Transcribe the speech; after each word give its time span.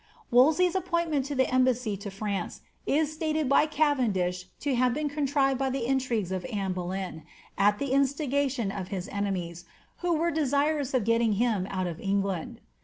Wolsey^ 0.33 0.73
appointment 0.73 1.25
to 1.25 1.35
the 1.35 1.47
embassy 1.53 1.93
16 1.93 2.11
France 2.11 2.61
is 2.87 3.13
stated 3.13 3.47
by 3.47 3.67
Cavendish 3.67 4.47
to 4.61 4.73
have 4.73 4.95
been 4.95 5.07
contrived 5.09 5.59
by 5.59 5.69
the 5.69 5.85
intrigues 5.85 6.31
of 6.31 6.43
Anne 6.45 6.73
Holey 6.73 6.97
n, 7.01 7.23
at 7.55 7.77
the 7.77 7.91
instigation 7.93 8.71
of 8.71 8.87
his 8.87 9.07
enemies, 9.09 9.63
who 9.97 10.15
were 10.15 10.31
desirous 10.31 10.95
of 10.95 11.03
getting 11.03 11.33
him 11.33 11.67
out 11.69 11.85
of 11.85 11.99
England. 11.99 12.61